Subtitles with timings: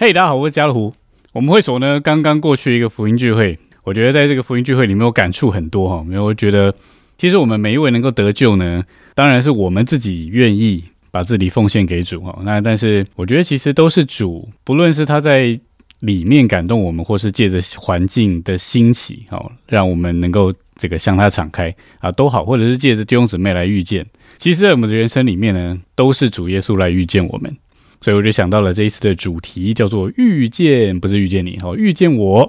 [0.00, 0.94] 嘿，大家好，我是家乐湖。
[1.32, 6.04] 我们会所呢，刚刚过去一个福音聚会，我觉得在这个福音聚会里面，我感触很多哈。
[6.06, 6.72] 因为我觉得，
[7.16, 8.82] 其实我们每一位能够得救呢，
[9.14, 12.38] 当然是我们自己愿意把自己奉献给主哈。
[12.44, 15.58] 那但是，我觉得其实都是主，不论是他在
[15.98, 24.06] 里面感动我们，或是借着环境的兴起，哈，让我们能够这个向他敞开啊，都好，或者是借着弟兄姊妹来遇见。
[24.38, 27.54] 其实，在我们的人生里面呢，都是主耶稣来遇见我们。
[28.00, 32.48] 所以我就想到了这一次的主题叫做遇见，不是遇见你哦，遇见我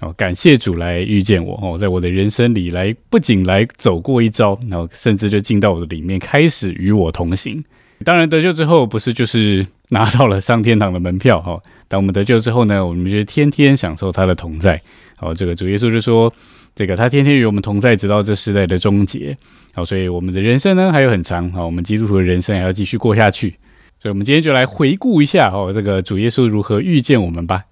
[0.00, 7.62] 哦，感谢主来遇见我哦，在我的人生里来不仅来走过一遭，然后甚至就进到我的里面，开始与我同行。
[8.02, 11.60] 当然得救之后，不是就是拿到了上天堂的门票哈。
[11.86, 14.80] 当我们得救之后呢，我们就天天享受他的同在。
[15.18, 16.32] 好，这个主耶稣就说，
[16.74, 19.36] 这个他天天与我们同在，直到这时代的终结。
[19.72, 23.56] 好，所以我们的人生呢还有很长好，我们基督徒的人生还要继续过下去。
[24.02, 27.64] 所以，我们今天就来回顾一下哦，这个主耶稣如何遇见我们吧。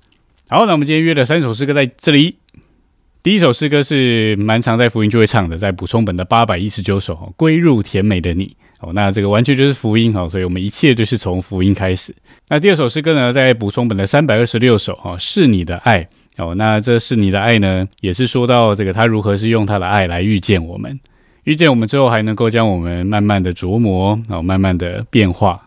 [0.48, 2.36] 好，那我们今天约了三首诗歌在这里。
[3.22, 8.92] 第一首诗歌是蛮常在福音就会唱的，在补充本的八百一十九首，归入甜美的你哦。
[8.94, 12.14] 那这个完全就是福音哦，所以我们一切就是从福音开始。
[12.48, 16.54] 那第二首诗歌呢，在补充本的三百二十六首哈，是你的爱哦。
[16.54, 20.98] 那这是你的爱呢，也是说到这个他如何是用他的爱来遇见我们，
[21.48, 25.58] 遇见我们之后还能够将我们慢慢的琢磨哦，慢慢的变化。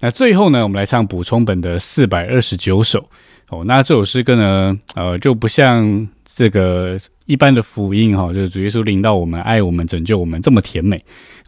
[0.00, 3.06] 那最后呢，我们来唱补充本的四百二十九首
[3.50, 3.62] 哦。
[3.66, 10.98] 那这首诗歌呢，呃，就不像这个一般的福音哈，就是主耶稣领到我们、爱我们、拯救我们这么甜美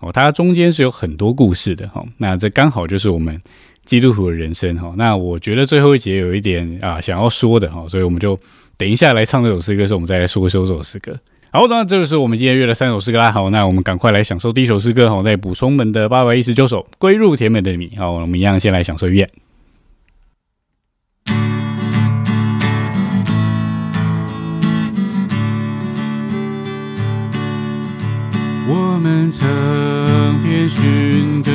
[0.01, 0.13] 哦。
[0.13, 2.05] 它中间是有很多故事的哈。
[2.19, 3.41] 那这刚好就是我们
[3.87, 4.93] 基督徒的人生哈。
[4.99, 8.39] 那我觉得最后一节有一点啊想要说的哈，所以我们就
[8.77, 11.19] 等一下来唱这首诗歌的时候，我们再来说说这首诗歌。
[11.51, 13.33] 好，那这就是我们今天约的三首诗歌啦。
[13.33, 15.09] 好，那我们赶快来享受第一首诗歌。
[15.09, 17.89] 好，在补充门的八百一十九首《归入甜美的你》。
[17.99, 19.31] 好，我们一样先来享受一遍。
[28.71, 29.49] 我们曾
[30.43, 31.51] 遍寻各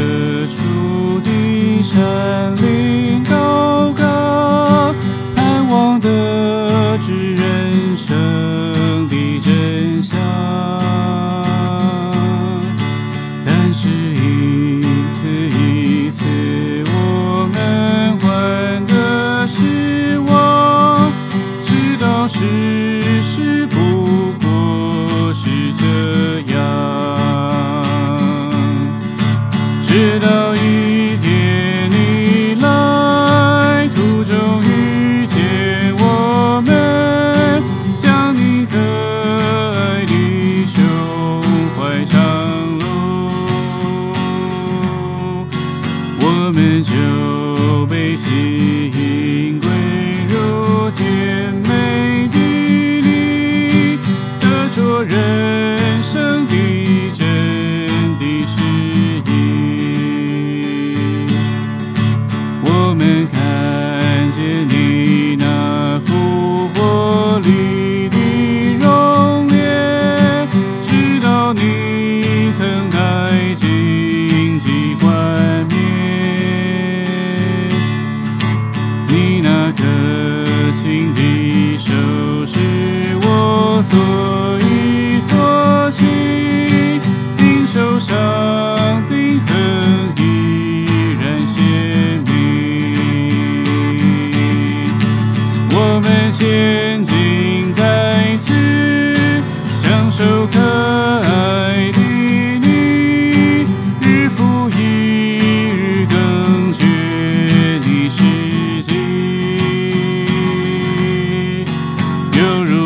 [0.48, 3.73] 处的山林高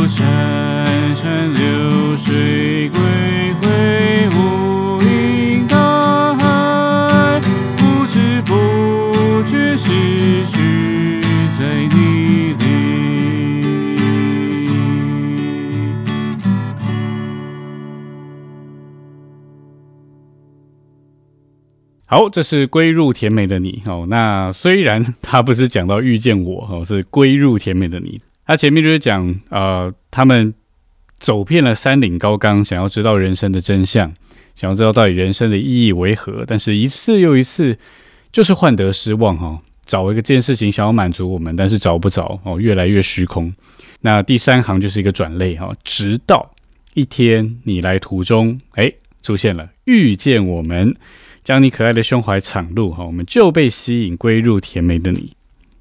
[0.07, 0.85] 山
[1.15, 2.99] 川流水归
[3.61, 3.67] 回，
[4.29, 7.41] 无垠大海，
[7.75, 11.19] 不知不觉失去
[11.59, 12.07] 在你。
[22.09, 24.05] 好，这是归入甜美的你哦。
[24.07, 28.21] 那虽然他不是讲到遇见我哦，是归入甜美的你。
[28.47, 30.53] 他前面就是讲呃，他们
[31.19, 34.11] 走遍了山岭高冈，想要知道人生的真相，
[34.55, 36.43] 想要知道到底人生的意义为何。
[36.47, 37.77] 但是一次又一次，
[38.31, 39.59] 就是患得失望哈。
[39.85, 43.53] 找一个件事情想要满足我们，但是找不着哦，越来越虚空。
[44.01, 46.53] 那第三行就是一个转类哈，直到
[46.93, 48.91] 一天你来途中，哎，
[49.23, 50.95] 出现了遇见我们。
[51.43, 55.31] 将你可爱的胸怀敞露，哈，我们就被吸引归入甜美的你。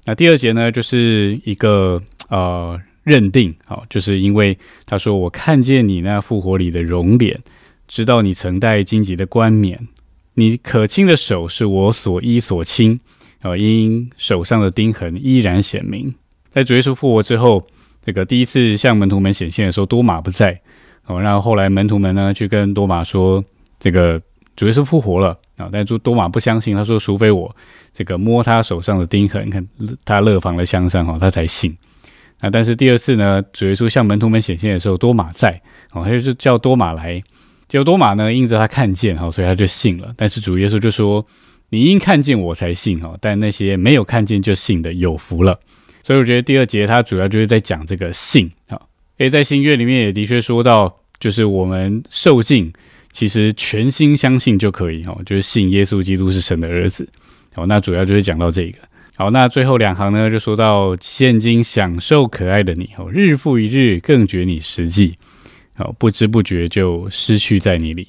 [0.05, 7.39] 那第二节呢，就是一个呃认定，好，就是因为他说我看见你那复活里的容脸，
[7.87, 9.87] 知道你曾戴荆棘的冠冕，
[10.33, 12.99] 你可亲的手是我所依所亲，
[13.41, 16.13] 啊，因手上的钉痕依然显明。
[16.51, 17.65] 在主耶稣复活之后，
[18.01, 20.59] 这个第一次向门徒们显现的时候，多马不在，
[21.05, 23.43] 哦，然后后来门徒们呢去跟多马说，
[23.79, 24.21] 这个
[24.55, 25.37] 主耶稣复活了。
[25.57, 25.67] 啊！
[25.71, 27.55] 但是多马不相信，他说：“除非我
[27.91, 29.67] 这个摸他手上的钉痕，看
[30.05, 31.75] 他勒房的香上，哈，他才信。”
[32.39, 32.49] 啊！
[32.49, 35.61] 但是第二次呢，主耶稣向门徒们显现的时候，多马在，
[35.93, 37.21] 哦，他就叫多马来。
[37.67, 40.13] 结果多马呢，因着他看见，哈，所以他就信了。
[40.15, 41.25] 但是主耶稣就说
[41.69, 45.59] ：“你因看见我才信，哈，但那些没有看见就信的，有福了。”
[46.03, 48.79] 所以我觉得第二节他主要就是在讲这个信，啊，
[49.17, 52.71] 诶，在新约里面也的确说到，就是我们受尽。
[53.11, 57.07] 其实全心相信就可以哈，就是信耶稣基督是神的儿子。
[57.55, 58.77] 好，那主要就是讲到这个。
[59.19, 65.17] 好，那最后两行呢，就说到现今享受可爱的你哦，日复一日更觉你实际，
[65.77, 68.07] 哦不知不觉就失去在你里。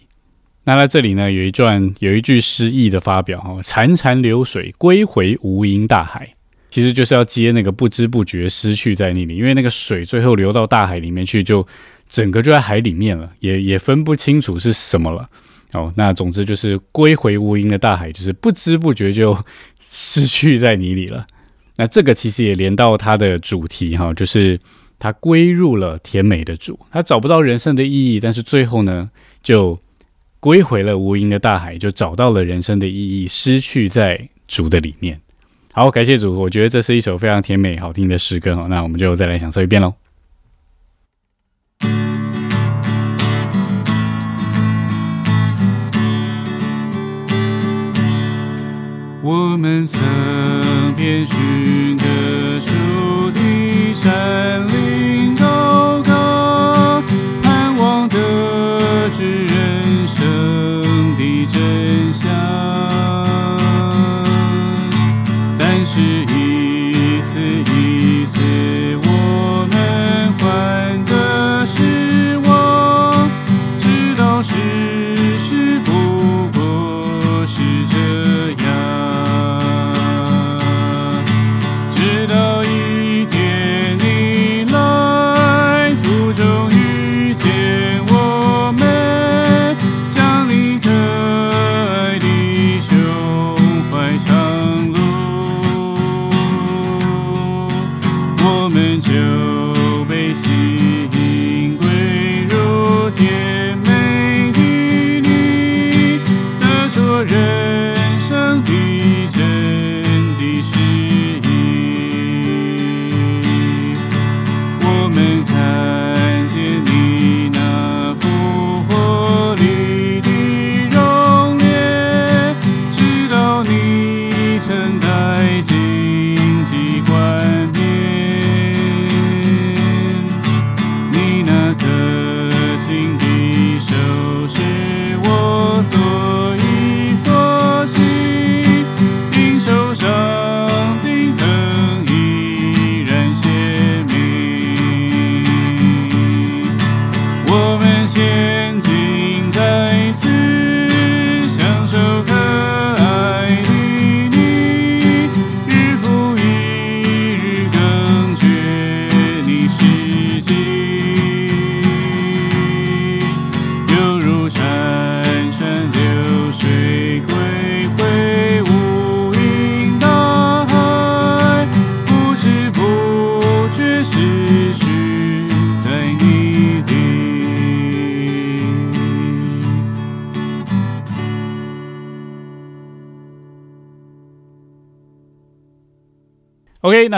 [0.65, 6.29] 那在这里呢，有一段有一句诗意的发表哦，潺潺流水归回无垠大海，
[6.69, 11.67] 其实就是要接那个不知不觉失去在你里，因为那个水最后流到大海里面去就。
[12.11, 15.29] 整个就在海里面了，也也分不清楚是什么了。
[15.75, 19.37] 哦，那总之就是归回无垠的大海，就是不知不觉就
[19.91, 21.27] 失去在泥里了。
[21.77, 24.59] 那这个其实也连到它的主题哈，就是
[24.99, 29.09] 他归入了甜美的主，他找不到人生的意义，但是最后呢，
[29.43, 29.79] 就
[30.41, 35.21] 归回了无垠的大海，就找到了人生的意义，失去在主的里面。
[35.73, 38.67] 好，感谢主，我觉得这是一首非常甜美好听的诗歌哈。
[38.69, 39.95] 那我们就再来享受一遍喽。
[49.31, 50.01] 我们曾
[50.97, 52.05] 遍寻各
[52.61, 57.03] 处的山林高高，
[57.43, 62.31] 盼望得知人生的真相，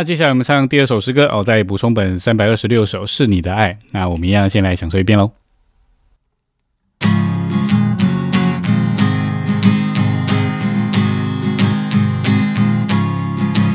[0.00, 3.78] 那接下来我们唱第二首诗歌哦，再补充本三百二十六首是你的爱。
[3.90, 5.30] 那我们一样先来享受一遍喽。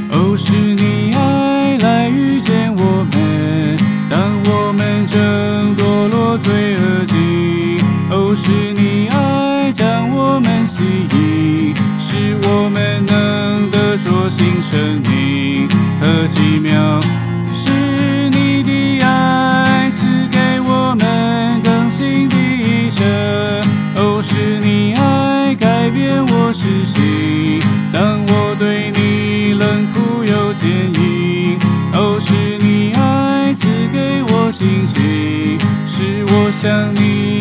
[0.10, 3.78] 哦，是你爱来遇见我们，
[4.10, 7.78] 当我们正堕落罪恶境。
[8.10, 15.35] 哦，是你爱将我们吸引，使我们能得着新生命。
[36.66, 37.35] 想你。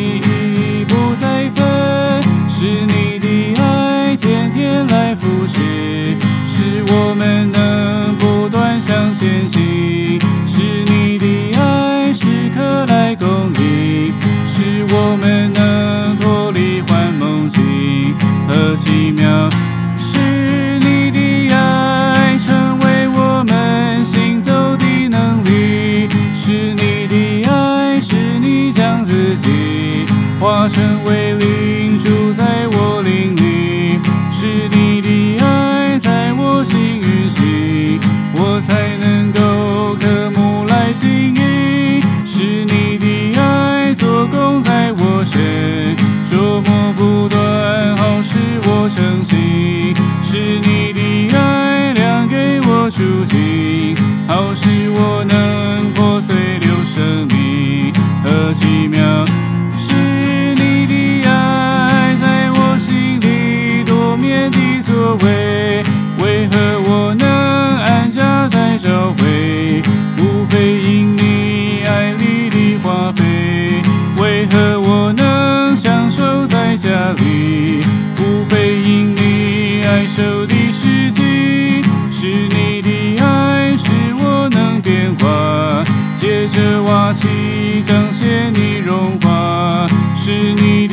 [80.17, 85.83] 你爱受的实际，是你的爱使我能变化，
[86.17, 90.84] 借着瓦器彰显你荣华，是你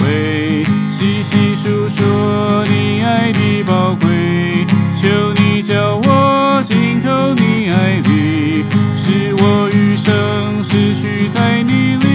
[0.00, 8.64] 会细细诉说你爱的宝贵，求你叫我浸透你爱里，
[8.96, 12.08] 使我余生失去在你里。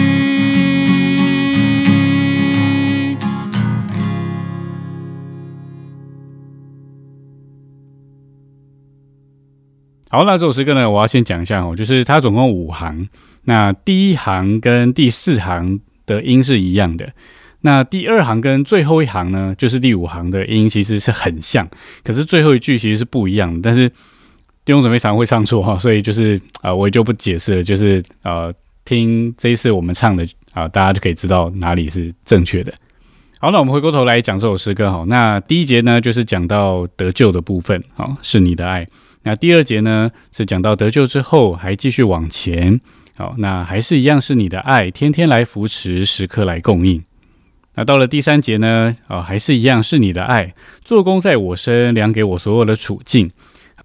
[10.09, 13.09] 好，那这首诗歌呢，我要先讲一下哦，就是它总共五行，
[13.45, 17.13] 那第一行跟第四行的音是一样的，
[17.65, 21.65] 那第二行跟最后一行呢，就是第五行的音其实是很像，
[22.03, 23.87] 可是最后一句其实是不一样的，但是
[24.65, 28.53] 弟兄姊妹常会唱错哈，所以就是啊、我也就不解释了，就是呃，
[28.83, 32.73] 听这一次我们唱的啊、大家就可以知道哪里是正确的。
[33.39, 35.05] 好，那我们回过头来讲这首诗歌哈。
[35.07, 38.85] 那第一节呢，就是讲到得救的部分，好，是你的爱。
[39.23, 42.79] 那第二节呢，是讲到得救之后还继续往前，
[43.15, 47.01] 好，那还是一样是你的爱，天天来扶持，时刻来供应。
[47.75, 50.53] 那到了第三节呢，啊，还是一样是你的爱，
[50.83, 53.31] 做工在我身，量给我所有的处境。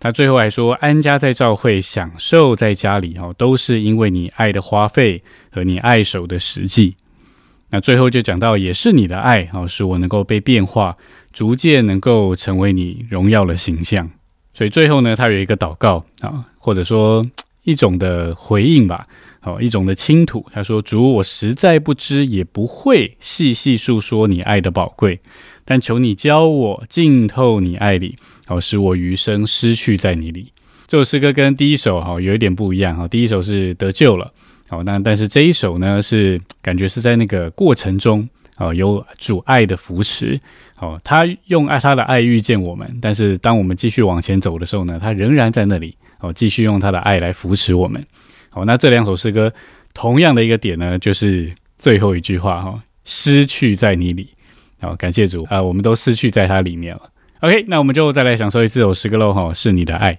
[0.00, 6.94] 他最后还说，安家在教会，享受在家里，哦，都是因为你爱的花费和你爱手的实际。
[7.70, 10.96] 那最后就讲到，也是你的爱，哦，使我能够被变化，
[11.32, 14.08] 逐渐能够成为你荣耀的形象。
[14.54, 17.26] 所以最后呢，他有一个祷告啊，或者说
[17.64, 19.06] 一种的回应吧，
[19.48, 20.44] 哦，一种的倾吐。
[20.52, 25.18] 他说：“主，我实在不知，也不会细细述说你爱的宝贵，
[25.64, 30.52] 但求你教我浸透你爱里，好使我余生失去在你里。”
[30.86, 34.30] 这首诗歌跟第一首哈有一点不一样哈，第一首是得救了，
[34.68, 40.38] 好，那但是这一首呢是感觉是在那个过程中啊有主爱的扶持。
[40.80, 48.06] 哦，他用爱他的爱遇见我们，但是当我们继续往前走的时候呢，他仍然在那里哦，继续用他的爱来扶持我们。
[48.50, 49.52] 好，那这两首诗歌
[49.94, 54.30] 同样的一个点呢，就是最后一句话哈、失去在你里。
[54.80, 57.10] 好，感谢主啊、我们都失去在他里面了。
[57.40, 60.18] OK，那我们就再来享受一次这首诗歌喽哈，是你的爱。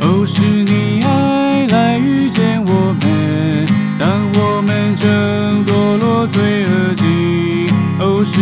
[0.00, 3.66] 哦，是你爱来遇见我们，
[3.98, 7.66] 当我们正堕落罪恶境。
[7.98, 8.40] 哦，是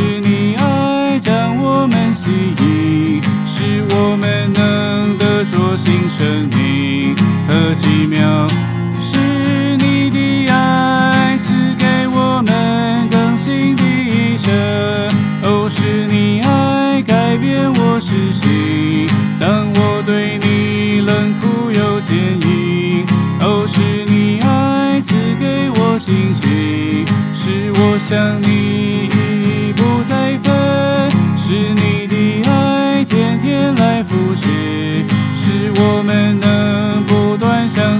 [3.64, 7.16] 是我们能得着新生命
[7.48, 8.46] 和奇妙。
[9.00, 14.52] 是你的爱赐给我们更新的一生。
[15.44, 19.06] 哦，是你爱改变我是谁，
[19.40, 23.06] 当我对你冷酷又坚硬。
[23.40, 28.63] 哦，是你爱赐给我信心，使我想你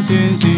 [0.07, 0.54] 谢谢。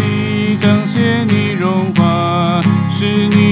[0.00, 3.49] 即将雪你融化，是你。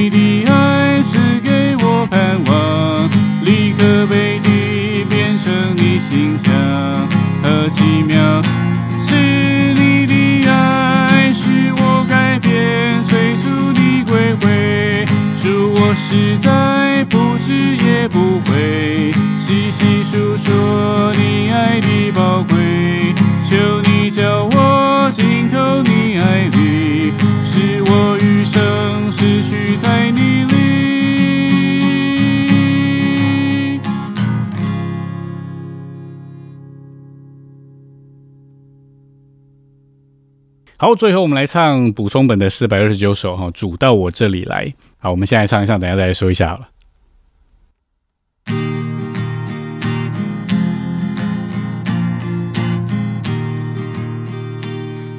[40.89, 44.73] 好最后我们来唱补充本的四百二十九首哈主到我这里来。
[44.97, 46.69] 好我们现在唱一唱等下再来说一下好了。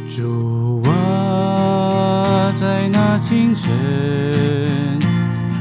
[0.08, 4.98] 主啊在那清晨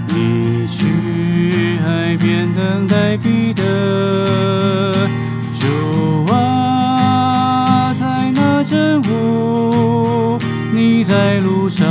[0.08, 0.86] 你去
[1.84, 4.48] 海边等待彼得。
[11.68, 11.84] 上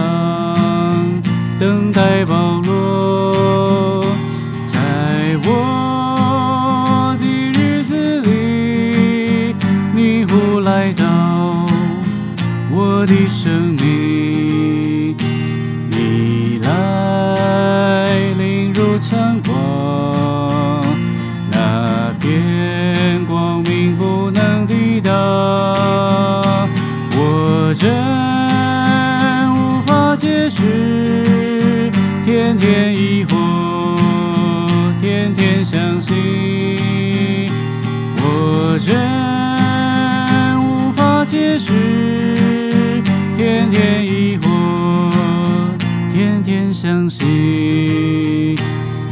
[1.60, 3.16] 等待暴露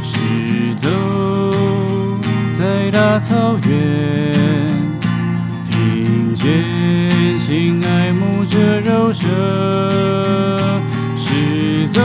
[0.02, 0.88] 是走
[2.58, 4.32] 在大草原，
[5.70, 9.28] 听见心爱慕着柔声，
[11.16, 12.00] 是走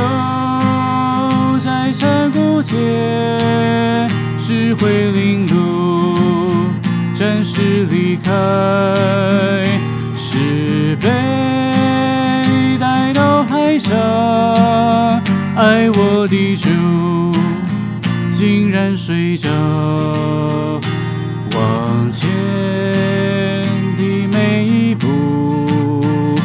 [1.64, 2.78] 在山谷间，
[4.40, 6.16] 是回林路，
[7.16, 8.32] 暂时离开。
[15.62, 16.72] 爱我的就
[18.32, 19.48] 竟然睡着，
[21.56, 22.28] 往前
[23.96, 26.36] 的每一步，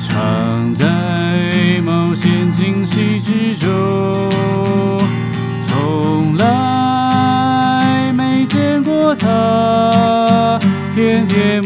[0.00, 3.70] 常在冒险惊喜之中，
[5.68, 10.58] 从来没见过他
[10.92, 11.65] 天天。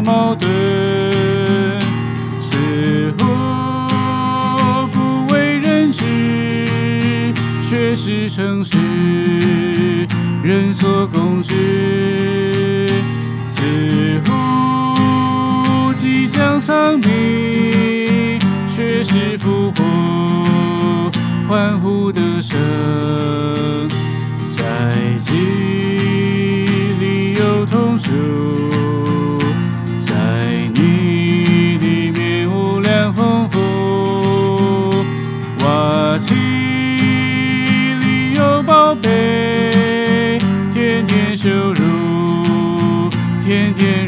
[0.00, 0.48] 矛盾，
[2.40, 3.24] 似乎
[4.92, 7.32] 不为人知，
[7.68, 8.76] 却是诚实
[10.42, 12.86] 人所共知。
[13.46, 13.62] 似
[14.24, 18.38] 乎即将丧命，
[18.74, 21.10] 却是复活
[21.48, 22.58] 欢呼的声，
[24.54, 24.64] 在
[25.18, 28.10] 记忆里有痛楚，
[43.48, 44.07] 天天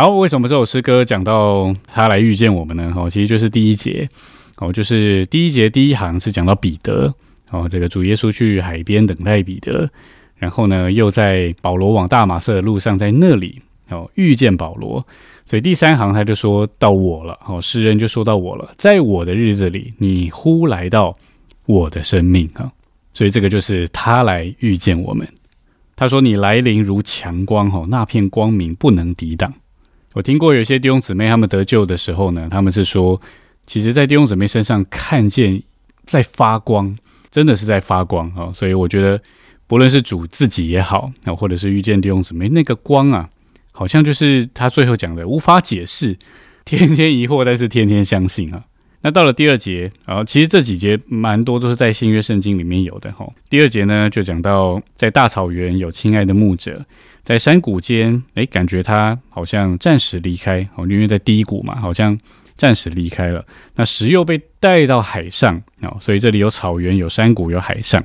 [0.00, 2.90] 好，为什么这首诗歌讲到他来遇见我们呢？
[2.96, 4.08] 哦，其实就是第一节，
[4.56, 7.12] 哦，就是第一节第一行是讲到彼得，
[7.50, 9.86] 哦，这个主耶稣去海边等待彼得，
[10.36, 13.60] 然后呢，又在保罗往大马色的路上，在那里
[13.90, 15.06] 哦遇见保罗，
[15.44, 21.14] 所以第三行他就说到我了，哦，诗人就说到我了，在我的日子里，你忽来到
[21.66, 22.48] 我的生命。
[22.54, 22.72] 啊，
[23.12, 25.28] 所以这个就是他来遇见我们。
[25.94, 29.52] 他说：“你来临如强光，哦，那片光明不能抵挡。”
[30.14, 33.20] 我听过有些弟兄姊妹他们得救的时候呢，他们是说，
[33.64, 35.62] 其实，在弟兄姊妹身上看见
[36.04, 36.96] 在发光，
[37.30, 39.22] 真的是在发光啊、所以我觉得，
[39.68, 43.28] 不论是主自己也好，那，或者是遇见弟兄姊妹，那个光啊，
[43.70, 46.18] 好像就是他最后讲的，无法解释，
[46.64, 48.64] 天天疑惑，但是天天相信啊。
[49.02, 56.84] 那到了第二节啊，其实这几节蛮多都是在新约圣经里面有的哈、第二节呢，就讲到在大草原有亲爱的牧者。
[57.24, 62.18] 在山谷间，哎，感觉他好像暂时离开哦，因为在低谷嘛，好像
[62.56, 63.44] 暂时离开了。
[63.76, 68.04] 那石又被带到海上哦，所以这里有草原、有山谷、有海上。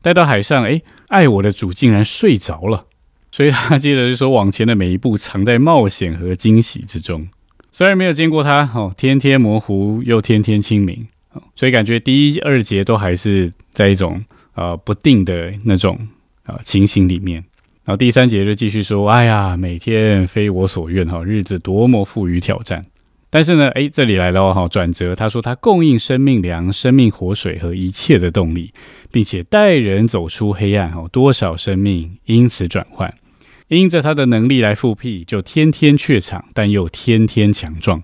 [0.00, 2.86] 带到海上，哎，爱我的主竟然睡着了，
[3.32, 7.26] 所以他接着就说：往前的每一步藏在冒险和惊喜之中。
[7.72, 11.06] 虽然没有见过他哦，天天模糊又天天清明，
[11.54, 15.98] 所以感觉第一、二节都还是在一种呃不定的那种
[16.46, 17.44] 呃情形里面。
[17.88, 22.84] 然后第三节就继续说：“哎呀，每天非我所愿哈，日子多么富于挑战。
[23.30, 25.16] 但是呢，哎，这里来了哈，转折。
[25.16, 28.70] 他说他供应生命粮、生命活水和一切的动力，
[29.10, 33.14] 并且带人走出黑暗哈，多少生命因此转换，
[33.68, 38.02] 因着他的能力来复辟，就天天怯场，但又天天强壮。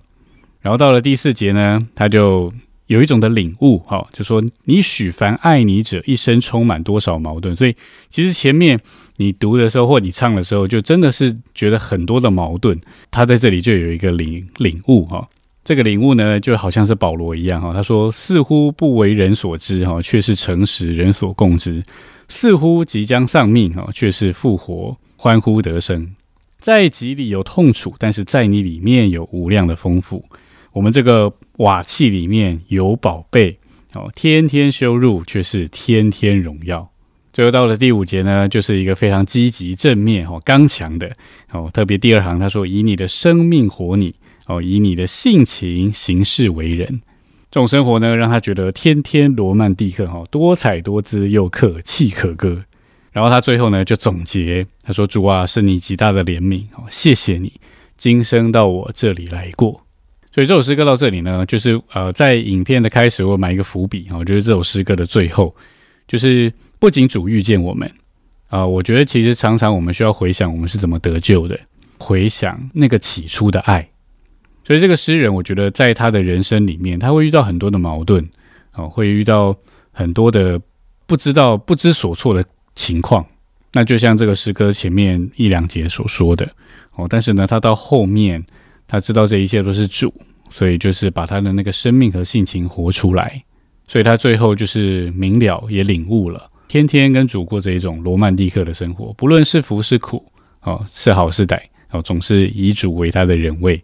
[0.61, 2.51] 然后到了第四节呢，他就
[2.87, 7.75] 有一种的领悟哈，就说你许凡爱你者一生充满多少矛盾，所以
[8.09, 8.79] 其实前面。
[9.17, 12.77] 你读的时候或你唱的时候，就真的是觉得很多的矛盾。
[13.09, 15.25] 他在这里就有一个领领悟哈，
[15.63, 21.81] 这个领悟呢，就好像是保罗一样哈，他说似乎不为人所知哈，却是诚实人所共知；
[22.27, 26.13] 似乎即将丧命哈，却是复活欢呼得生。
[26.59, 30.25] 在己里有痛楚，但是在你里面有无量的丰富。
[30.75, 33.57] 我们这个瓦器里面有宝贝
[33.93, 36.91] 哦，天天修入却是天天荣耀。
[37.31, 41.09] 最后到了第五节呢，就是一个非常积极正面、哦刚强的
[41.51, 41.69] 哦。
[41.73, 44.13] 特别第二行他说：“以你的生命活你
[44.47, 47.01] 哦，以你的性情行事为人。”
[47.49, 52.61] 这种生活呢，让他觉得天天罗曼蒂克哈，多彩多姿又可泣可歌。
[53.13, 57.53] 然后他最后呢就总结他说：“主啊，是你极大的怜悯哦，谢谢你
[57.95, 59.83] 今生到我这里来过。”
[60.35, 65.55] 所以这首诗歌到这里呢，就是呃，在影片的开始我埋一个伏笔哦，就是这首诗歌的最后
[66.07, 66.51] 就是。
[66.77, 67.89] 不仅主遇见我们
[68.49, 71.57] 啊，我觉得其实常常我们需要回想我们是怎么得救的，
[71.97, 73.89] 回想那个起初的爱。
[74.65, 78.29] 所以这个诗人，我觉得在他的人生里面，他会遇到很多的矛盾
[78.73, 79.55] 哦，会遇到
[79.93, 80.61] 很多的
[81.07, 82.45] 不知道不知所措的
[82.75, 83.25] 情况。
[83.71, 86.47] 那就像这个诗歌前面一两节所说的
[86.95, 88.45] 哦，但是呢，他到后面
[88.87, 90.13] 他知道这一切都是主，
[90.49, 93.43] 所以就是把他的那个生命和性情活出来，
[93.87, 96.49] 所以他最后就是明了也领悟了。
[96.67, 100.23] 天天跟主过着一种罗曼蒂克的生活，不论是福是苦，
[100.61, 101.59] 哦，是好是歹，
[101.91, 103.81] 哦，总是以主为他的人位，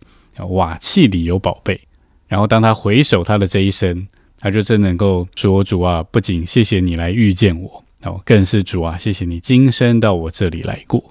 [0.50, 1.80] 瓦器里有宝贝。
[2.28, 4.08] 然后当他回首他的这一生，
[4.40, 11.04] 他就真能够说：“主啊，不仅谢谢你来遇见我，哦，更是主啊，谢谢你今生到我这里来过。”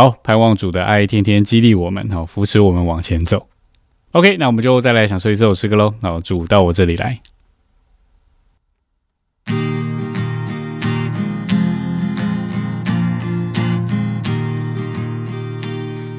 [0.00, 3.48] 好，盼望主的爱天天激励我们，好扶持我们往前走。
[4.12, 5.92] OK，那我们就再来享受一首诗歌喽。
[6.00, 7.20] 好，主到我这里来。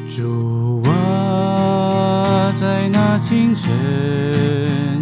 [0.08, 5.00] 主啊，在那清晨，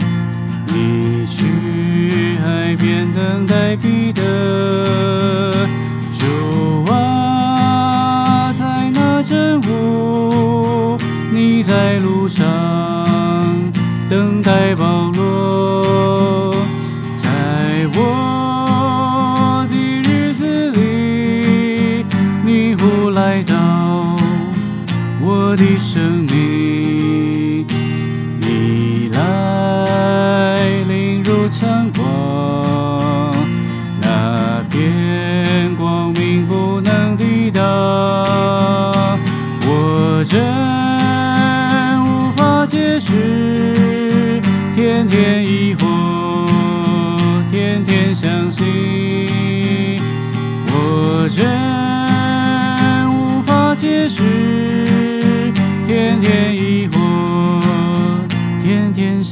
[0.67, 4.18] 你去海边等待彼得。
[12.39, 13.05] 上
[14.09, 15.28] 等待暴露。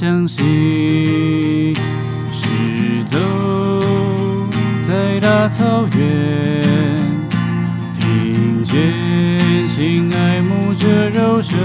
[0.07, 1.75] 相信
[2.31, 3.19] 是走
[4.87, 6.61] 在大草原，
[7.99, 11.59] 听见心爱慕着柔声，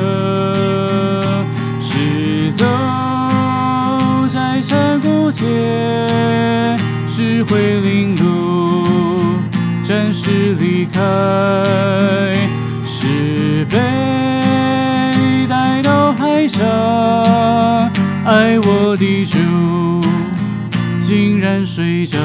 [1.81, 2.67] 是走
[4.35, 5.47] 在山谷间，
[7.07, 8.85] 是会领路，
[9.85, 11.01] 暂时离开，
[12.85, 13.79] 是被
[15.49, 17.92] 带到海上。
[18.25, 19.39] 爱我的主
[21.01, 22.19] 竟然睡着，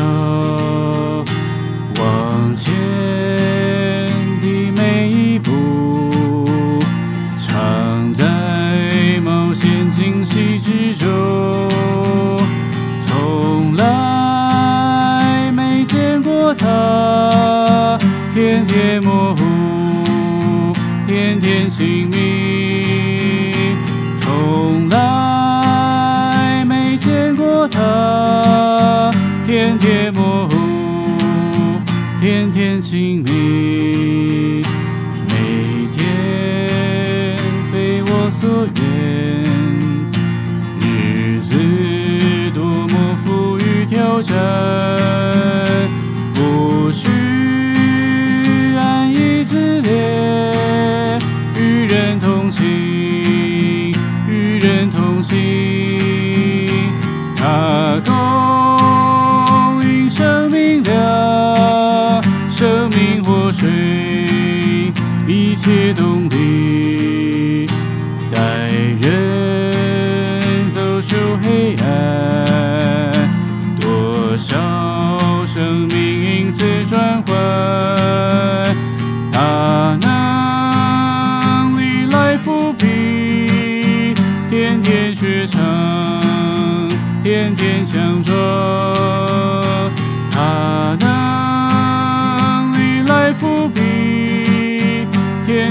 [65.68, 67.66] 起动力，
[68.32, 68.40] 带
[69.02, 73.12] 人走出黑暗。
[73.78, 77.36] 多少生命因此转换？
[79.34, 84.14] 他难里来伏笔，
[84.50, 85.60] 天天学唱，
[87.22, 88.34] 天天强壮。
[90.32, 91.07] 大难。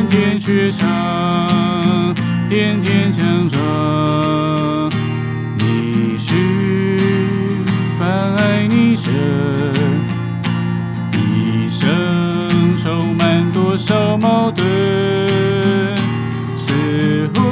[0.08, 2.14] 天天学唱，
[2.48, 4.90] 天天强壮。
[5.58, 6.96] 你是
[7.98, 9.10] 凡爱你者，
[11.12, 14.64] 一生充满多少矛盾？
[16.56, 17.42] 似乎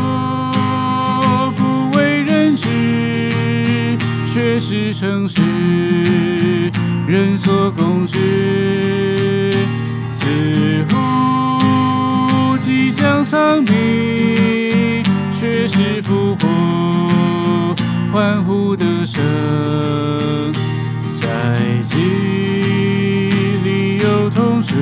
[1.57, 2.69] 不为人知，
[4.33, 5.43] 却是诚实
[7.09, 9.51] 人所共知。
[10.13, 10.74] 此
[12.65, 15.05] 即将丧命，
[15.39, 16.49] 却是复活
[18.11, 19.23] 欢呼的声，
[21.21, 21.29] 在
[21.83, 24.75] 记忆里有痛楚，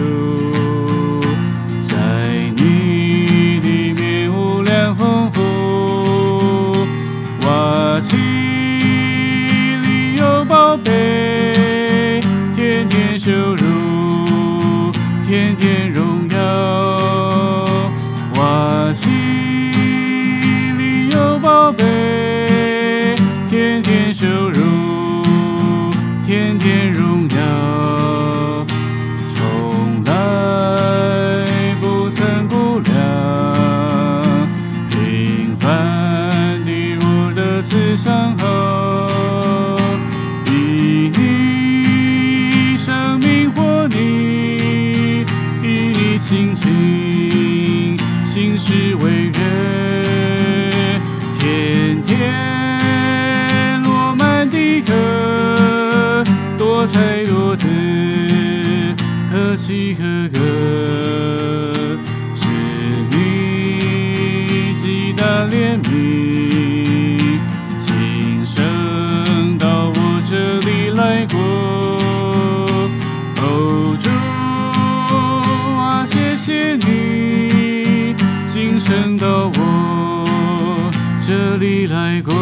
[81.92, 82.35] 来过。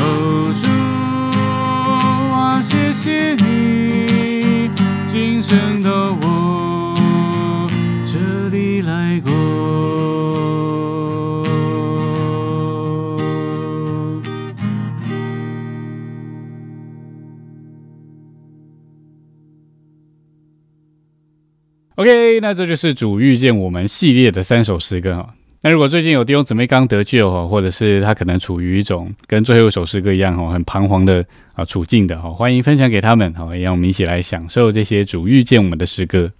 [0.00, 0.70] 哦，主
[2.32, 4.70] 啊，谢谢你，
[5.06, 7.68] 今生到我
[8.06, 9.30] 这里来过。
[21.96, 25.34] OK，那这就是主遇见我们系列的三首诗歌哈。
[25.64, 36.32] 那如果最近有弟兄姊妹刚得救哈，或者是他可能处于一种跟最后一首诗歌一样哈，很彷徨的啊处境的哈，欢迎分享给他们好，也让我们一起来享受这些主遇见我们的诗歌。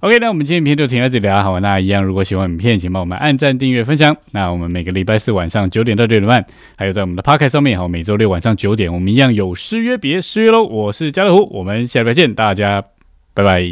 [0.00, 1.42] OK，那我们今天影片就停在这里啦。
[1.42, 4.14] 好，那一样，如果喜欢影片，请帮我们按赞、订阅、分享。
[4.32, 6.44] 那我们每个礼拜四晚上九点到九点半，
[6.76, 10.64] 还有在我们的 Podcast 上面，好，每周六晚上九点，我们一样有诗约别诗约喽。
[10.64, 12.82] 我是家乐虎，我们下礼拜见，大家
[13.34, 13.62] 拜拜。